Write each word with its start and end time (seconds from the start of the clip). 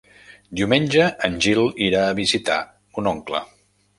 Diumenge 0.59 1.09
en 1.27 1.35
Gil 1.45 1.61
irà 1.87 2.01
a 2.05 2.17
visitar 2.21 2.57
mon 2.97 3.13
oncle. 3.15 3.43